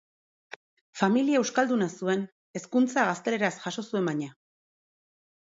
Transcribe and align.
Familia 1.01 1.41
euskalduna 1.41 1.89
zuen, 1.99 2.23
hezkuntza 2.61 3.05
gazteleraz 3.11 3.53
jaso 3.67 3.87
zuen 3.93 4.11
baina. 4.13 4.33